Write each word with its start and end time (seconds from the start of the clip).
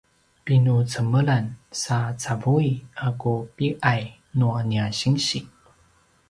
pinucemelan 0.45 1.45
sa 1.83 1.97
cavui 2.23 2.69
a 3.05 3.07
ku 3.21 3.33
pi’ay 3.55 4.01
nua 4.37 4.59
nia 4.69 4.85
sinsi 4.99 5.39